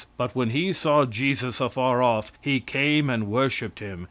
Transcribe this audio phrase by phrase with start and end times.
[0.17, 3.99] "But when he saw Jesus afar off, he came and worshiped him.